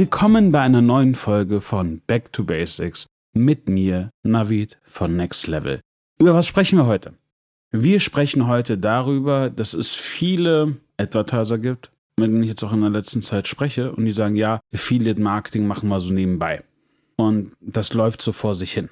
Willkommen 0.00 0.52
bei 0.52 0.60
einer 0.60 0.80
neuen 0.80 1.16
Folge 1.16 1.60
von 1.60 2.02
Back 2.06 2.32
to 2.32 2.44
Basics 2.44 3.08
mit 3.32 3.68
mir, 3.68 4.10
Navid 4.22 4.78
von 4.84 5.16
Next 5.16 5.48
Level. 5.48 5.80
Über 6.20 6.34
was 6.34 6.46
sprechen 6.46 6.78
wir 6.78 6.86
heute? 6.86 7.14
Wir 7.72 7.98
sprechen 7.98 8.46
heute 8.46 8.78
darüber, 8.78 9.50
dass 9.50 9.74
es 9.74 9.96
viele 9.96 10.76
Advertiser 10.98 11.58
gibt, 11.58 11.90
mit 12.16 12.30
denen 12.30 12.44
ich 12.44 12.50
jetzt 12.50 12.62
auch 12.62 12.72
in 12.72 12.82
der 12.82 12.90
letzten 12.90 13.22
Zeit 13.22 13.48
spreche 13.48 13.90
und 13.90 14.04
die 14.04 14.12
sagen, 14.12 14.36
ja, 14.36 14.60
Affiliate 14.72 15.20
Marketing 15.20 15.66
machen 15.66 15.88
wir 15.88 15.98
so 15.98 16.12
nebenbei. 16.12 16.62
Und 17.16 17.56
das 17.60 17.92
läuft 17.92 18.22
so 18.22 18.30
vor 18.30 18.54
sich 18.54 18.70
hin. 18.70 18.90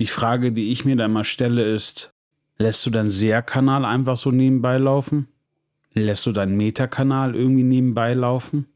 Die 0.00 0.08
Frage, 0.08 0.50
die 0.50 0.72
ich 0.72 0.84
mir 0.84 0.96
da 0.96 1.04
immer 1.04 1.22
stelle, 1.22 1.62
ist, 1.62 2.10
lässt 2.58 2.84
du 2.84 2.90
deinen 2.90 3.10
SEA-Kanal 3.10 3.84
einfach 3.84 4.16
so 4.16 4.32
nebenbei 4.32 4.76
laufen? 4.78 5.28
Lässt 5.94 6.26
du 6.26 6.32
deinen 6.32 6.56
Meta-Kanal 6.56 7.36
irgendwie 7.36 7.62
nebenbei 7.62 8.14
laufen? 8.14 8.66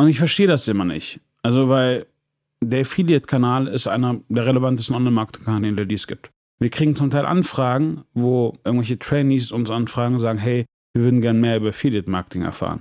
Und 0.00 0.08
ich 0.08 0.16
verstehe 0.16 0.46
das 0.46 0.66
immer 0.66 0.86
nicht. 0.86 1.20
Also, 1.42 1.68
weil 1.68 2.06
der 2.64 2.80
Affiliate-Kanal 2.80 3.66
ist 3.66 3.86
einer 3.86 4.18
der 4.30 4.46
relevantesten 4.46 4.96
Online-Marketing-Kanäle, 4.96 5.86
die 5.86 5.94
es 5.94 6.06
gibt. 6.06 6.30
Wir 6.58 6.70
kriegen 6.70 6.96
zum 6.96 7.10
Teil 7.10 7.26
Anfragen, 7.26 8.04
wo 8.14 8.56
irgendwelche 8.64 8.98
Trainees 8.98 9.52
uns 9.52 9.68
anfragen 9.68 10.14
und 10.14 10.20
sagen, 10.20 10.38
hey, 10.38 10.64
wir 10.94 11.04
würden 11.04 11.20
gern 11.20 11.38
mehr 11.38 11.58
über 11.58 11.68
Affiliate-Marketing 11.68 12.42
erfahren. 12.44 12.80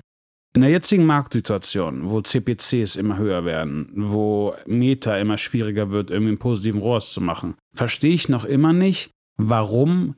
In 0.55 0.61
der 0.61 0.71
jetzigen 0.71 1.05
Marktsituation, 1.05 2.09
wo 2.09 2.21
CPCs 2.21 2.95
immer 2.95 3.17
höher 3.17 3.43
werden, 3.43 3.91
wo 3.95 4.55
Meta 4.65 5.17
immer 5.17 5.37
schwieriger 5.37 5.91
wird, 5.91 6.11
irgendwie 6.11 6.29
einen 6.29 6.39
positiven 6.39 6.79
ROAS 6.79 7.11
zu 7.11 7.19
machen, 7.19 7.55
verstehe 7.75 8.13
ich 8.13 8.29
noch 8.29 8.45
immer 8.45 8.71
nicht, 8.71 9.11
warum 9.35 10.15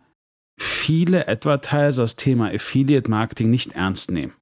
viele 0.60 1.28
Advertiser 1.28 2.04
das 2.04 2.16
Thema 2.16 2.54
Affiliate 2.54 3.10
Marketing 3.10 3.50
nicht 3.50 3.72
ernst 3.72 4.12
nehmen. 4.12 4.34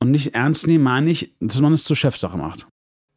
Und 0.00 0.10
nicht 0.10 0.34
ernst 0.34 0.66
nehmen 0.66 0.84
meine 0.84 1.10
ich, 1.10 1.34
dass 1.40 1.60
man 1.60 1.72
es 1.72 1.84
zur 1.84 1.96
Chefsache 1.96 2.36
macht. 2.36 2.66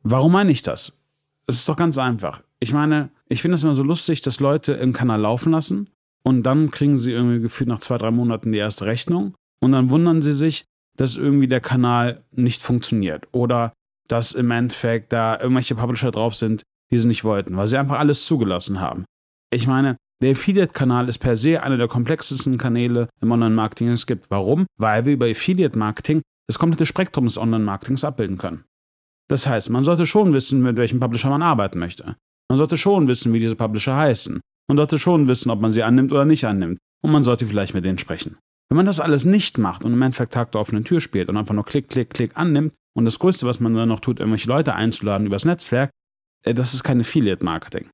Warum 0.03 0.31
meine 0.31 0.51
ich 0.51 0.63
das? 0.63 0.99
Es 1.47 1.55
ist 1.55 1.69
doch 1.69 1.75
ganz 1.75 1.97
einfach. 1.97 2.41
Ich 2.59 2.73
meine, 2.73 3.09
ich 3.29 3.41
finde 3.41 3.55
es 3.55 3.63
immer 3.63 3.75
so 3.75 3.83
lustig, 3.83 4.21
dass 4.21 4.39
Leute 4.39 4.79
einen 4.79 4.93
Kanal 4.93 5.21
laufen 5.21 5.51
lassen 5.51 5.89
und 6.23 6.43
dann 6.43 6.71
kriegen 6.71 6.97
sie 6.97 7.11
irgendwie 7.11 7.39
gefühlt 7.39 7.67
nach 7.67 7.79
zwei, 7.79 7.97
drei 7.97 8.11
Monaten 8.11 8.51
die 8.51 8.57
erste 8.57 8.85
Rechnung 8.85 9.35
und 9.59 9.71
dann 9.71 9.89
wundern 9.89 10.21
sie 10.21 10.33
sich, 10.33 10.65
dass 10.97 11.17
irgendwie 11.17 11.47
der 11.47 11.61
Kanal 11.61 12.23
nicht 12.31 12.61
funktioniert 12.61 13.27
oder 13.31 13.73
dass 14.07 14.33
im 14.33 14.51
Endeffekt 14.51 15.13
da 15.13 15.39
irgendwelche 15.39 15.75
Publisher 15.75 16.11
drauf 16.11 16.35
sind, 16.35 16.63
die 16.91 16.99
sie 16.99 17.07
nicht 17.07 17.23
wollten, 17.23 17.55
weil 17.57 17.67
sie 17.67 17.77
einfach 17.77 17.99
alles 17.99 18.25
zugelassen 18.25 18.79
haben. 18.79 19.05
Ich 19.51 19.67
meine, 19.67 19.97
der 20.21 20.33
Affiliate-Kanal 20.33 21.09
ist 21.09 21.17
per 21.17 21.35
se 21.35 21.63
einer 21.63 21.77
der 21.77 21.87
komplexesten 21.87 22.57
Kanäle 22.57 23.09
im 23.21 23.31
Online-Marketing, 23.31 23.89
es 23.89 24.05
gibt. 24.05 24.29
Warum? 24.29 24.67
Weil 24.77 25.05
wir 25.05 25.13
über 25.13 25.25
Affiliate-Marketing 25.25 26.21
das 26.47 26.59
komplette 26.59 26.85
Spektrum 26.85 27.25
des 27.25 27.37
Online-Marketings 27.37 28.03
abbilden 28.03 28.37
können. 28.37 28.65
Das 29.29 29.47
heißt, 29.47 29.69
man 29.69 29.83
sollte 29.83 30.05
schon 30.05 30.33
wissen, 30.33 30.61
mit 30.61 30.77
welchem 30.77 30.99
Publisher 30.99 31.29
man 31.29 31.41
arbeiten 31.41 31.79
möchte. 31.79 32.17
Man 32.49 32.57
sollte 32.57 32.77
schon 32.77 33.07
wissen, 33.07 33.31
wie 33.31 33.39
diese 33.39 33.55
Publisher 33.55 33.95
heißen. 33.95 34.41
Man 34.67 34.77
sollte 34.77 34.99
schon 34.99 35.27
wissen, 35.27 35.49
ob 35.51 35.61
man 35.61 35.71
sie 35.71 35.83
annimmt 35.83 36.11
oder 36.11 36.25
nicht 36.25 36.45
annimmt. 36.45 36.79
Und 37.01 37.11
man 37.11 37.23
sollte 37.23 37.45
vielleicht 37.45 37.73
mit 37.73 37.85
denen 37.85 37.97
sprechen. 37.97 38.37
Wenn 38.69 38.75
man 38.77 38.85
das 38.85 38.99
alles 38.99 39.25
nicht 39.25 39.57
macht 39.57 39.83
und 39.83 39.93
im 39.93 40.01
Endeffekt 40.01 40.33
Tag 40.33 40.51
der 40.51 40.61
offenen 40.61 40.83
Tür 40.83 41.01
spielt 41.01 41.29
und 41.29 41.37
einfach 41.37 41.53
nur 41.53 41.65
Klick, 41.65 41.89
Klick, 41.89 42.09
Klick 42.09 42.31
annimmt 42.35 42.73
und 42.93 43.05
das 43.05 43.19
Größte, 43.19 43.45
was 43.45 43.59
man 43.59 43.73
dann 43.73 43.89
noch 43.89 43.99
tut, 43.99 44.19
irgendwelche 44.19 44.47
Leute 44.47 44.75
einzuladen 44.75 45.27
übers 45.27 45.45
Netzwerk, 45.45 45.91
äh, 46.43 46.53
das 46.53 46.73
ist 46.73 46.83
kein 46.83 47.01
Affiliate-Marketing. 47.01 47.89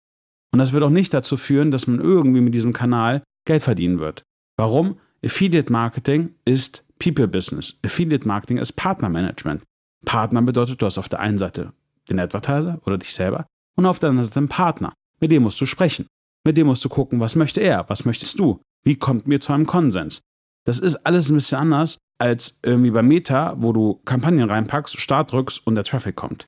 Und 0.52 0.60
das 0.60 0.74
wird 0.74 0.84
auch 0.84 0.90
nicht 0.90 1.14
dazu 1.14 1.38
führen, 1.38 1.72
dass 1.72 1.88
man 1.88 2.00
irgendwie 2.00 2.42
mit 2.42 2.54
diesem 2.54 2.74
Kanal 2.74 3.24
Geld 3.46 3.64
verdienen 3.64 4.00
wird. 4.00 4.24
Warum? 4.58 5.00
Affiliate-Marketing 5.24 6.36
ist 6.46 6.84
People 7.00 7.28
Business. 7.28 7.80
Affiliate 7.84 8.28
Marketing 8.28 8.58
ist 8.58 8.74
Partnermanagement. 8.74 9.64
Partner 10.06 10.42
bedeutet, 10.42 10.82
du 10.82 10.86
hast 10.86 10.98
auf 10.98 11.10
der 11.10 11.20
einen 11.20 11.38
Seite 11.38 11.74
den 12.10 12.20
Advertiser 12.20 12.80
oder 12.86 12.98
dich 12.98 13.14
selber 13.14 13.46
und 13.76 13.86
auf 13.86 14.00
der 14.00 14.10
anderen 14.10 14.28
Seite 14.28 14.40
einen 14.40 14.50
Partner. 14.50 14.94
Mit 15.20 15.32
dem 15.32 15.44
musst 15.44 15.60
du 15.60 15.66
sprechen. 15.66 16.08
Mit 16.46 16.58
dem 16.58 16.68
musst 16.68 16.86
du 16.86 16.90
gucken, 16.90 17.20
was 17.20 17.36
möchte 17.36 17.60
er, 17.60 17.90
was 17.90 18.06
möchtest 18.06 18.40
du, 18.40 18.62
wie 18.84 18.96
kommt 18.96 19.28
mir 19.28 19.42
zu 19.42 19.54
einem 19.54 19.66
Konsens. 19.66 20.22
Das 20.66 20.80
ist 20.80 20.96
alles 21.06 21.30
ein 21.30 21.36
bisschen 21.36 21.60
anders 21.60 21.98
als 22.20 22.60
irgendwie 22.64 22.92
bei 22.92 23.04
Meta, 23.04 23.56
wo 23.58 23.74
du 23.74 24.02
Kampagnen 24.06 24.50
reinpackst, 24.50 25.00
Start 25.00 25.32
drückst 25.32 25.66
und 25.66 25.76
der 25.76 25.84
Traffic 25.84 26.16
kommt. 26.16 26.46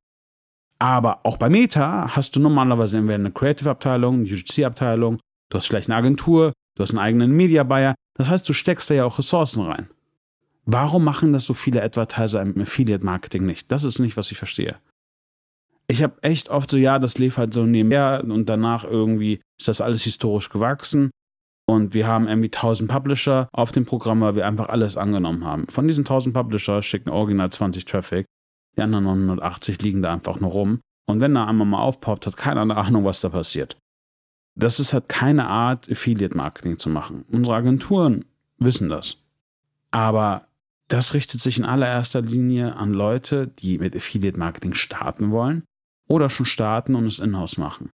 Aber 0.79 1.25
auch 1.25 1.37
bei 1.37 1.49
Meta 1.49 2.15
hast 2.15 2.35
du 2.35 2.39
normalerweise 2.39 2.97
entweder 2.97 3.15
eine 3.15 3.31
Creative-Abteilung, 3.31 4.15
eine 4.15 4.23
UGC-Abteilung, 4.23 5.19
du 5.49 5.57
hast 5.57 5.67
vielleicht 5.67 5.89
eine 5.89 5.97
Agentur, 5.97 6.53
du 6.75 6.81
hast 6.81 6.91
einen 6.91 6.99
eigenen 6.99 7.31
Media-Buyer. 7.31 7.95
Das 8.15 8.29
heißt, 8.29 8.47
du 8.47 8.53
steckst 8.53 8.89
da 8.89 8.93
ja 8.93 9.05
auch 9.05 9.19
Ressourcen 9.19 9.65
rein. 9.65 9.89
Warum 10.71 11.03
machen 11.03 11.33
das 11.33 11.45
so 11.45 11.55
viele 11.55 11.81
Advertiser 11.81 12.43
im 12.43 12.61
Affiliate-Marketing 12.61 13.43
nicht? 13.43 13.71
Das 13.71 13.83
ist 13.83 13.97
nicht, 13.97 14.17
was 14.17 14.31
ich 14.31 14.37
verstehe. 14.37 14.77
Ich 15.87 16.03
habe 16.03 16.21
echt 16.21 16.49
oft 16.49 16.69
so, 16.69 16.77
ja, 16.77 16.99
das 16.99 17.17
lief 17.17 17.39
halt 17.39 17.55
so 17.55 17.65
nebenher 17.65 18.23
und 18.23 18.47
danach 18.47 18.83
irgendwie 18.83 19.41
ist 19.59 19.67
das 19.67 19.81
alles 19.81 20.03
historisch 20.03 20.49
gewachsen. 20.49 21.09
Und 21.65 21.95
wir 21.95 22.05
haben 22.05 22.27
irgendwie 22.27 22.51
1000 22.51 22.87
Publisher 22.87 23.49
auf 23.51 23.71
dem 23.71 23.87
Programm, 23.87 24.21
weil 24.21 24.35
wir 24.35 24.45
einfach 24.45 24.69
alles 24.69 24.95
angenommen 24.95 25.43
haben. 25.43 25.65
Von 25.67 25.87
diesen 25.87 26.01
1000 26.01 26.35
Publisher 26.35 26.83
schicken 26.83 27.09
original 27.09 27.51
20 27.51 27.85
Traffic. 27.85 28.27
Die 28.77 28.83
anderen 28.83 29.05
980 29.05 29.81
liegen 29.81 30.03
da 30.03 30.13
einfach 30.13 30.39
nur 30.39 30.51
rum. 30.51 30.81
Und 31.07 31.19
wenn 31.19 31.33
da 31.33 31.47
einmal 31.47 31.65
mal 31.65 31.81
aufpoppt, 31.81 32.27
hat 32.27 32.37
keiner 32.37 32.61
eine 32.61 32.77
Ahnung, 32.77 33.05
was 33.05 33.21
da 33.21 33.29
passiert. 33.29 33.75
Das 34.53 34.79
ist 34.79 34.93
halt 34.93 35.09
keine 35.09 35.47
Art, 35.47 35.89
Affiliate-Marketing 35.89 36.77
zu 36.77 36.91
machen. 36.91 37.25
Unsere 37.31 37.55
Agenturen 37.55 38.25
wissen 38.59 38.89
das. 38.89 39.17
Aber 39.89 40.48
das 40.89 41.13
richtet 41.13 41.39
sich 41.39 41.57
in 41.57 41.65
allererster 41.65 42.21
Linie 42.21 42.75
an 42.75 42.91
Leute, 42.93 43.47
die 43.47 43.77
mit 43.77 43.95
Affiliate 43.95 44.37
Marketing 44.37 44.73
starten 44.73 45.31
wollen 45.31 45.63
oder 46.07 46.29
schon 46.29 46.47
starten 46.47 46.95
und 46.95 47.05
es 47.05 47.19
in-house 47.19 47.57
machen. 47.57 47.91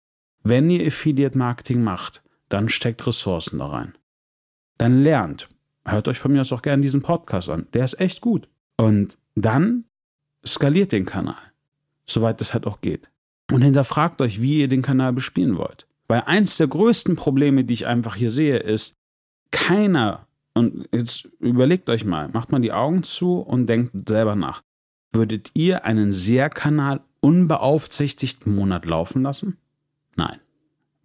Wenn 0.43 0.69
ihr 0.69 0.85
Affiliate 0.85 1.37
Marketing 1.37 1.83
macht, 1.83 2.21
dann 2.49 2.67
steckt 2.67 3.07
Ressourcen 3.07 3.59
da 3.59 3.67
rein. 3.67 3.97
Dann 4.77 5.03
lernt. 5.03 5.47
Hört 5.85 6.09
euch 6.09 6.19
von 6.19 6.33
mir 6.33 6.41
aus 6.41 6.51
auch 6.51 6.61
gerne 6.61 6.81
diesen 6.81 7.01
Podcast 7.01 7.49
an. 7.49 7.67
Der 7.73 7.85
ist 7.85 7.99
echt 7.99 8.19
gut. 8.19 8.49
Und 8.77 9.17
dann 9.35 9.85
skaliert 10.45 10.91
den 10.91 11.05
Kanal, 11.05 11.51
soweit 12.05 12.41
es 12.41 12.53
halt 12.53 12.67
auch 12.67 12.81
geht. 12.81 13.09
Und 13.51 13.61
hinterfragt 13.61 14.21
euch, 14.21 14.41
wie 14.41 14.59
ihr 14.59 14.67
den 14.67 14.81
Kanal 14.81 15.13
bespielen 15.13 15.57
wollt. 15.57 15.87
Weil 16.07 16.23
eins 16.25 16.57
der 16.57 16.67
größten 16.67 17.15
Probleme, 17.15 17.63
die 17.63 17.73
ich 17.73 17.87
einfach 17.87 18.15
hier 18.15 18.29
sehe, 18.29 18.57
ist, 18.57 18.95
keiner 19.51 20.27
und 20.61 20.87
jetzt 20.91 21.27
überlegt 21.39 21.89
euch 21.89 22.05
mal, 22.05 22.29
macht 22.29 22.51
mal 22.51 22.61
die 22.61 22.71
Augen 22.71 23.01
zu 23.01 23.39
und 23.39 23.65
denkt 23.65 24.07
selber 24.07 24.35
nach. 24.35 24.61
Würdet 25.11 25.49
ihr 25.55 25.85
einen 25.85 26.11
SEA-Kanal 26.11 27.01
unbeaufsichtigt 27.19 28.45
einen 28.45 28.55
Monat 28.55 28.85
laufen 28.85 29.23
lassen? 29.23 29.57
Nein. 30.15 30.39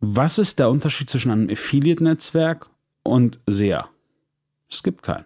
Was 0.00 0.39
ist 0.39 0.59
der 0.59 0.69
Unterschied 0.69 1.09
zwischen 1.09 1.31
einem 1.31 1.49
Affiliate-Netzwerk 1.49 2.69
und 3.03 3.41
SEA? 3.47 3.89
Es 4.71 4.83
gibt 4.83 5.03
keinen. 5.03 5.25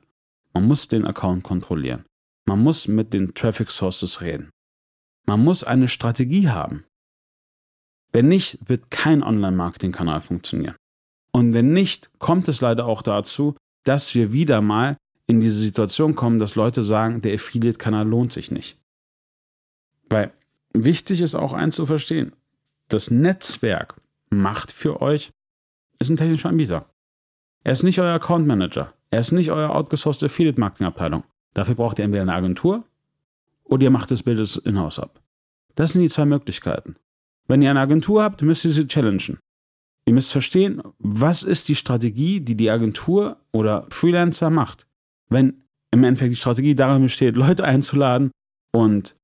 Man 0.54 0.66
muss 0.66 0.86
den 0.86 1.04
Account 1.04 1.42
kontrollieren. 1.42 2.04
Man 2.46 2.62
muss 2.62 2.86
mit 2.86 3.12
den 3.12 3.34
Traffic 3.34 3.70
Sources 3.70 4.20
reden. 4.20 4.50
Man 5.26 5.42
muss 5.42 5.64
eine 5.64 5.88
Strategie 5.88 6.48
haben. 6.48 6.84
Wenn 8.12 8.28
nicht, 8.28 8.58
wird 8.68 8.92
kein 8.92 9.24
Online-Marketing-Kanal 9.24 10.20
funktionieren. 10.20 10.76
Und 11.32 11.52
wenn 11.52 11.72
nicht, 11.72 12.10
kommt 12.20 12.48
es 12.48 12.60
leider 12.60 12.86
auch 12.86 13.02
dazu, 13.02 13.56
dass 13.84 14.14
wir 14.14 14.32
wieder 14.32 14.60
mal 14.60 14.96
in 15.26 15.40
diese 15.40 15.58
Situation 15.58 16.14
kommen, 16.14 16.38
dass 16.38 16.56
Leute 16.56 16.82
sagen, 16.82 17.20
der 17.20 17.34
Affiliate-Kanal 17.34 18.06
lohnt 18.06 18.32
sich 18.32 18.50
nicht. 18.50 18.78
Weil 20.08 20.32
wichtig 20.72 21.20
ist 21.20 21.34
auch 21.34 21.52
eins 21.52 21.76
zu 21.76 21.86
verstehen. 21.86 22.32
Das 22.88 23.10
Netzwerk 23.10 24.00
macht 24.28 24.72
für 24.72 25.00
euch, 25.00 25.30
ist 25.98 26.10
ein 26.10 26.16
technischer 26.16 26.48
Anbieter. 26.48 26.86
Er 27.62 27.72
ist 27.72 27.82
nicht 27.82 28.00
euer 28.00 28.14
Account 28.14 28.46
Manager. 28.46 28.92
Er 29.10 29.20
ist 29.20 29.32
nicht 29.32 29.50
euer 29.50 29.70
outgesourced 29.70 30.24
Affiliate 30.24 30.58
Marketing 30.58 30.86
Abteilung. 30.86 31.24
Dafür 31.54 31.74
braucht 31.74 31.98
ihr 31.98 32.04
entweder 32.04 32.22
eine 32.22 32.34
Agentur 32.34 32.84
oder 33.64 33.84
ihr 33.84 33.90
macht 33.90 34.10
das 34.10 34.22
Bild 34.22 34.56
in-house 34.64 34.98
ab. 34.98 35.20
Das 35.74 35.92
sind 35.92 36.02
die 36.02 36.08
zwei 36.08 36.24
Möglichkeiten. 36.24 36.96
Wenn 37.46 37.62
ihr 37.62 37.70
eine 37.70 37.80
Agentur 37.80 38.22
habt, 38.22 38.42
müsst 38.42 38.64
ihr 38.64 38.72
sie 38.72 38.86
challengen. 38.86 39.38
Ihr 40.10 40.14
müsst 40.14 40.32
verstehen, 40.32 40.82
was 40.98 41.44
ist 41.44 41.68
die 41.68 41.76
Strategie, 41.76 42.40
die 42.40 42.56
die 42.56 42.68
Agentur 42.68 43.36
oder 43.52 43.86
Freelancer 43.90 44.50
macht. 44.50 44.88
Wenn 45.28 45.62
im 45.92 46.02
Endeffekt 46.02 46.32
die 46.32 46.36
Strategie 46.36 46.74
darin 46.74 47.02
besteht, 47.02 47.36
Leute 47.36 47.62
einzuladen 47.62 48.32
und 48.72 49.14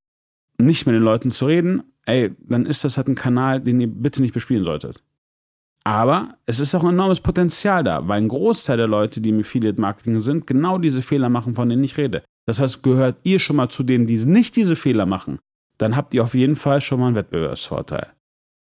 nicht 0.58 0.86
mit 0.86 0.94
den 0.94 1.02
Leuten 1.02 1.32
zu 1.32 1.46
reden, 1.46 1.82
ey, 2.04 2.30
dann 2.38 2.66
ist 2.66 2.84
das 2.84 2.98
halt 2.98 3.08
ein 3.08 3.16
Kanal, 3.16 3.60
den 3.62 3.80
ihr 3.80 3.88
bitte 3.88 4.22
nicht 4.22 4.32
bespielen 4.32 4.62
solltet. 4.62 5.02
Aber 5.82 6.38
es 6.46 6.60
ist 6.60 6.72
auch 6.76 6.84
ein 6.84 6.94
enormes 6.94 7.18
Potenzial 7.18 7.82
da, 7.82 8.06
weil 8.06 8.18
ein 8.18 8.28
Großteil 8.28 8.76
der 8.76 8.86
Leute, 8.86 9.20
die 9.20 9.30
im 9.30 9.40
Affiliate 9.40 9.80
Marketing 9.80 10.20
sind, 10.20 10.46
genau 10.46 10.78
diese 10.78 11.02
Fehler 11.02 11.30
machen, 11.30 11.56
von 11.56 11.68
denen 11.68 11.82
ich 11.82 11.96
rede. 11.96 12.22
Das 12.46 12.60
heißt, 12.60 12.84
gehört 12.84 13.16
ihr 13.24 13.40
schon 13.40 13.56
mal 13.56 13.70
zu 13.70 13.82
denen, 13.82 14.06
die 14.06 14.24
nicht 14.24 14.54
diese 14.54 14.76
Fehler 14.76 15.04
machen, 15.04 15.40
dann 15.78 15.96
habt 15.96 16.14
ihr 16.14 16.22
auf 16.22 16.34
jeden 16.34 16.54
Fall 16.54 16.80
schon 16.80 17.00
mal 17.00 17.08
einen 17.08 17.16
Wettbewerbsvorteil 17.16 18.15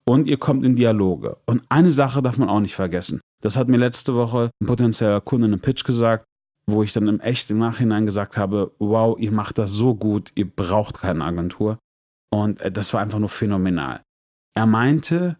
und 0.07 0.27
ihr 0.27 0.37
kommt 0.37 0.63
in 0.63 0.75
Dialoge. 0.75 1.37
Und 1.45 1.63
eine 1.69 1.89
Sache 1.89 2.21
darf 2.21 2.37
man 2.37 2.49
auch 2.49 2.59
nicht 2.59 2.75
vergessen. 2.75 3.21
Das 3.41 3.57
hat 3.57 3.67
mir 3.67 3.77
letzte 3.77 4.15
Woche 4.15 4.51
ein 4.61 4.67
potenzieller 4.67 5.21
Kunde 5.21 5.47
in 5.47 5.53
einem 5.53 5.61
Pitch 5.61 5.83
gesagt, 5.83 6.25
wo 6.67 6.83
ich 6.83 6.93
dann 6.93 7.07
im 7.07 7.19
echt 7.19 7.49
im 7.51 7.59
Nachhinein 7.59 8.05
gesagt 8.05 8.37
habe, 8.37 8.71
wow, 8.79 9.17
ihr 9.19 9.31
macht 9.31 9.57
das 9.57 9.71
so 9.71 9.95
gut, 9.95 10.31
ihr 10.35 10.49
braucht 10.49 10.99
keine 10.99 11.23
Agentur. 11.23 11.77
Und 12.31 12.59
äh, 12.61 12.71
das 12.71 12.93
war 12.93 13.01
einfach 13.01 13.19
nur 13.19 13.29
phänomenal. 13.29 14.01
Er 14.55 14.65
meinte, 14.65 15.37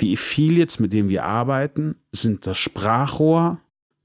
die 0.00 0.14
Affiliates, 0.14 0.78
mit 0.78 0.92
denen 0.92 1.08
wir 1.08 1.24
arbeiten, 1.24 1.96
sind 2.12 2.46
das 2.46 2.58
Sprachrohr 2.58 3.60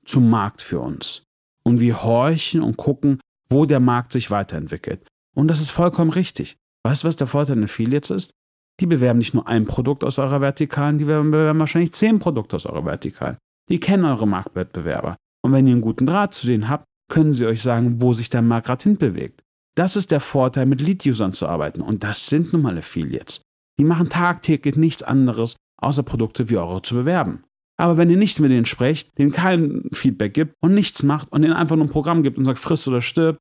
zum 0.05 0.29
Markt 0.29 0.61
für 0.61 0.79
uns. 0.79 1.23
Und 1.63 1.79
wir 1.79 2.03
horchen 2.03 2.61
und 2.61 2.77
gucken, 2.77 3.19
wo 3.49 3.65
der 3.65 3.79
Markt 3.79 4.11
sich 4.11 4.31
weiterentwickelt. 4.31 5.05
Und 5.35 5.47
das 5.47 5.61
ist 5.61 5.69
vollkommen 5.69 6.11
richtig. 6.11 6.57
Weißt 6.83 7.03
du, 7.03 7.07
was 7.07 7.15
der 7.15 7.27
Vorteil 7.27 7.57
in 7.57 7.63
Affiliates 7.63 8.09
ist? 8.09 8.33
Die 8.79 8.85
bewerben 8.85 9.19
nicht 9.19 9.33
nur 9.33 9.47
ein 9.47 9.65
Produkt 9.65 10.03
aus 10.03 10.19
eurer 10.19 10.41
Vertikalen, 10.41 10.97
die 10.97 11.05
bewerben 11.05 11.59
wahrscheinlich 11.59 11.93
zehn 11.93 12.19
Produkte 12.19 12.55
aus 12.55 12.65
eurer 12.65 12.85
Vertikalen. 12.85 13.37
Die 13.69 13.79
kennen 13.79 14.05
eure 14.05 14.27
Marktwettbewerber. 14.27 15.15
Und 15.43 15.51
wenn 15.51 15.67
ihr 15.67 15.73
einen 15.73 15.81
guten 15.81 16.05
Draht 16.05 16.33
zu 16.33 16.47
denen 16.47 16.69
habt, 16.69 16.85
können 17.09 17.33
sie 17.33 17.45
euch 17.45 17.61
sagen, 17.61 18.01
wo 18.01 18.13
sich 18.13 18.29
der 18.29 18.41
Markt 18.41 18.67
gerade 18.67 18.83
hinbewegt. 18.83 19.41
Das 19.75 19.95
ist 19.95 20.11
der 20.11 20.19
Vorteil, 20.19 20.65
mit 20.65 20.81
Lead-Usern 20.81 21.33
zu 21.33 21.47
arbeiten. 21.47 21.81
Und 21.81 22.03
das 22.03 22.27
sind 22.27 22.53
nun 22.53 22.61
mal 22.61 22.77
Affiliates. 22.77 23.41
Die 23.79 23.85
machen 23.85 24.09
tagtäglich 24.09 24.75
nichts 24.75 25.03
anderes, 25.03 25.55
außer 25.81 26.03
Produkte 26.03 26.49
wie 26.49 26.57
eure 26.57 26.81
zu 26.81 26.95
bewerben. 26.95 27.43
Aber 27.77 27.97
wenn 27.97 28.09
ihr 28.09 28.17
nicht 28.17 28.39
mit 28.39 28.51
denen 28.51 28.65
sprecht, 28.65 29.17
denen 29.17 29.31
kein 29.31 29.89
Feedback 29.93 30.33
gibt 30.33 30.53
und 30.61 30.73
nichts 30.73 31.03
macht 31.03 31.31
und 31.31 31.43
ihnen 31.43 31.53
einfach 31.53 31.75
nur 31.75 31.85
ein 31.85 31.91
Programm 31.91 32.23
gibt 32.23 32.37
und 32.37 32.45
sagt, 32.45 32.59
friss 32.59 32.87
oder 32.87 33.01
stirb, 33.01 33.37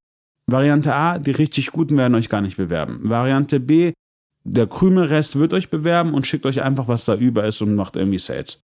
Variante 0.47 0.95
A, 0.95 1.19
die 1.19 1.31
richtig 1.31 1.71
Guten 1.71 1.97
werden 1.97 2.15
euch 2.15 2.29
gar 2.29 2.41
nicht 2.41 2.57
bewerben. 2.57 3.01
Variante 3.03 3.61
B, 3.61 3.93
der 4.45 4.67
Krümelrest 4.67 5.39
wird 5.39 5.55
euch 5.55 5.71
bewerben 5.71 6.15
und 6.15 6.27
schickt 6.27 6.47
euch 6.47 6.63
einfach, 6.63 6.89
was 6.89 7.05
da 7.05 7.15
über 7.15 7.45
ist 7.45 7.63
und 7.63 7.75
macht 7.75 7.97
irgendwie 7.97 8.19
Sales. 8.19 8.63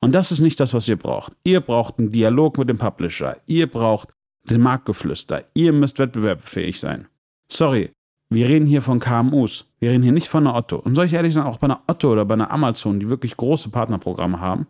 Und 0.00 0.14
das 0.14 0.30
ist 0.30 0.40
nicht 0.40 0.60
das, 0.60 0.74
was 0.74 0.88
ihr 0.88 0.96
braucht. 0.96 1.32
Ihr 1.44 1.60
braucht 1.60 1.98
einen 1.98 2.12
Dialog 2.12 2.58
mit 2.58 2.68
dem 2.68 2.78
Publisher. 2.78 3.38
Ihr 3.46 3.66
braucht 3.66 4.08
den 4.44 4.60
Marktgeflüster. 4.60 5.44
Ihr 5.54 5.72
müsst 5.72 5.98
wettbewerbsfähig 5.98 6.78
sein. 6.78 7.08
Sorry, 7.50 7.90
wir 8.28 8.48
reden 8.48 8.66
hier 8.66 8.82
von 8.82 9.00
KMUs. 9.00 9.72
Wir 9.78 9.90
reden 9.90 10.02
hier 10.02 10.12
nicht 10.12 10.28
von 10.28 10.46
einer 10.46 10.56
Otto. 10.56 10.76
Und 10.76 10.94
soll 10.94 11.06
ich 11.06 11.14
ehrlich 11.14 11.34
sagen, 11.34 11.48
auch 11.48 11.58
bei 11.58 11.66
einer 11.66 11.82
Otto 11.86 12.12
oder 12.12 12.24
bei 12.24 12.34
einer 12.34 12.50
Amazon, 12.50 13.00
die 13.00 13.08
wirklich 13.08 13.36
große 13.36 13.70
Partnerprogramme 13.70 14.40
haben, 14.40 14.66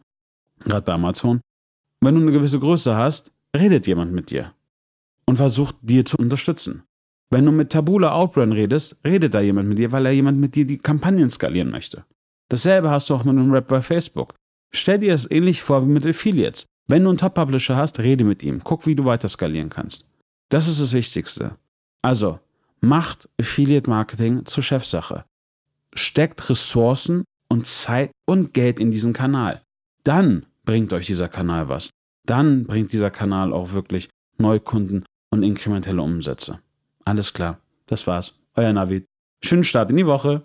gerade 0.61 0.83
bei 0.83 0.93
Amazon, 0.93 1.41
wenn 2.01 2.15
du 2.15 2.21
eine 2.21 2.33
gewisse 2.33 2.61
Größe 2.61 2.97
hast, 2.97 3.33
redet 3.57 3.87
jemand 3.87 4.13
mit 4.13 4.31
dir 4.31 4.53
und 5.25 5.37
versucht 5.37 5.77
dir 5.81 6.05
zu 6.05 6.17
unterstützen. 6.19 6.85
Wenn 7.31 7.45
du 7.45 7.53
mit 7.53 7.71
Tabula 7.71 8.13
Outbrand 8.13 8.53
redest, 8.53 9.01
redet 9.05 9.35
da 9.35 9.41
jemand 9.41 9.69
mit 9.69 9.79
dir, 9.79 9.93
weil 9.93 10.07
er 10.07 10.13
jemand 10.13 10.39
mit 10.39 10.55
dir 10.55 10.65
die 10.65 10.79
Kampagnen 10.79 11.31
skalieren 11.31 11.71
möchte. 11.71 12.05
Dasselbe 12.49 12.91
hast 12.91 13.11
du 13.11 13.15
auch 13.15 13.25
mit 13.25 13.37
einem 13.37 13.53
Rap 13.53 13.67
bei 13.67 13.83
Facebook. 13.83 14.35
Stell 14.73 15.01
dir 15.01 15.13
das 15.13 15.31
ähnlich 15.31 15.63
vor 15.63 15.83
wie 15.83 15.91
mit 15.91 16.07
Affiliates. 16.07 16.67
Wenn 16.87 17.03
du 17.03 17.09
einen 17.09 17.19
Top-Publisher 17.19 17.77
hast, 17.77 17.99
rede 17.99 18.23
mit 18.23 18.43
ihm. 18.43 18.61
Guck, 18.63 18.87
wie 18.87 18.95
du 18.95 19.05
weiter 19.05 19.29
skalieren 19.29 19.71
kannst. 19.71 20.07
Das 20.49 20.69
ist 20.69 20.81
das 20.81 20.93
Wichtigste. 20.93 21.57
Also, 22.03 22.39
macht 22.81 23.29
Affiliate-Marketing 23.41 24.47
zur 24.47 24.63
Chefsache. 24.63 25.25
Steckt 25.95 26.49
Ressourcen 26.49 27.25
und 27.49 27.67
Zeit 27.67 28.13
und 28.27 28.55
Geld 28.55 28.79
in 28.79 28.93
diesen 28.93 29.13
Kanal. 29.13 29.63
Dann 30.05 30.47
bringt 30.65 30.93
euch 30.93 31.07
dieser 31.07 31.29
Kanal 31.29 31.69
was. 31.69 31.91
Dann 32.27 32.65
bringt 32.67 32.93
dieser 32.93 33.11
Kanal 33.11 33.53
auch 33.53 33.73
wirklich 33.73 34.09
Neukunden 34.39 35.05
und 35.31 35.43
inkrementelle 35.43 36.03
Umsätze. 36.03 36.61
Alles 37.07 37.33
klar. 37.33 37.61
Das 37.87 38.07
war's. 38.07 38.35
Euer 38.57 38.73
Navid. 38.73 39.07
Schönen 39.43 39.65
Start 39.65 39.91
in 39.91 39.97
die 39.97 40.07
Woche. 40.07 40.45